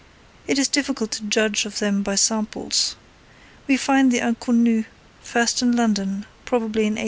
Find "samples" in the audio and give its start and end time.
2.15-2.95